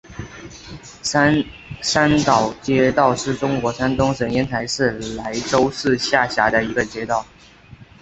[1.03, 1.43] 三
[1.83, 7.23] 山岛街道是中国山东省烟台市莱州市下辖的一个街道。